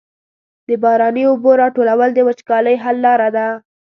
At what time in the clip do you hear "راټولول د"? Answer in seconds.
1.61-2.19